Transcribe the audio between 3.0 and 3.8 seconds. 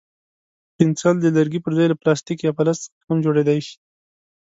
هم جوړېدای شي.